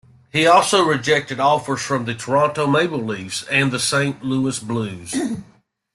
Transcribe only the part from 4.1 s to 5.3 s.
Louis Blues.